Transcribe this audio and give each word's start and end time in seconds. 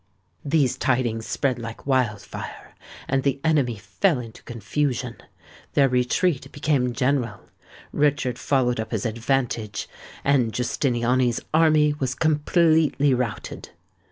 These 0.43 0.79
tidings 0.79 1.27
spread 1.27 1.59
like 1.59 1.85
wild 1.85 2.21
fire; 2.23 2.73
and 3.07 3.21
the 3.21 3.39
enemy 3.43 3.75
fell 3.75 4.17
into 4.17 4.41
confusion. 4.41 5.17
Their 5.73 5.87
retreat 5.87 6.51
became 6.51 6.93
general: 6.93 7.41
Richard 7.91 8.39
followed 8.39 8.79
up 8.79 8.89
his 8.89 9.05
advantage; 9.05 9.87
and 10.23 10.51
Giustiniani's 10.53 11.41
army 11.53 11.93
was 11.99 12.15
completely 12.15 13.13
routed. 13.13 13.69